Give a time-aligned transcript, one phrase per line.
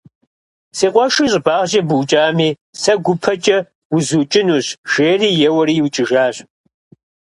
[0.77, 2.49] Си къуэшыр щӀыбагъкӀэ букӀами
[2.81, 3.57] сэ гупэкӀэ
[3.95, 6.35] узукӀынущ, жери, еуэри иукӀыжащ.